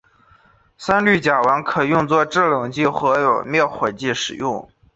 [0.79, 4.67] 三氟甲烷可用作制冷剂或灭火剂使用。